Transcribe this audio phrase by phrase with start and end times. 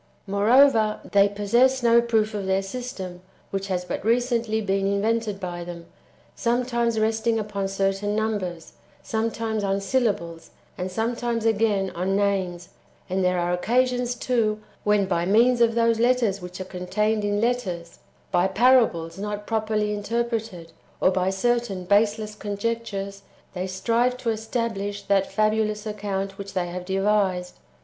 [0.27, 0.31] 8.
[0.31, 5.63] Moreover, they possess no proof of their system, which has but recently been invented by
[5.63, 5.85] them,
[6.35, 12.69] sometimes resting upon certain numbers, sometimes on syllables, and sometimes, again, on names;
[13.11, 17.39] and there are occasions, too, when, by means of those letters which are contained in
[17.39, 17.99] letters,
[18.31, 23.21] by parables not properly interpreted, or by certain [baseless] conjectures,
[23.53, 27.59] they strive to establish that fabulous account wdiich they have devised.